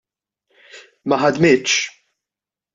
[1.09, 1.77] Ma ħadmitx.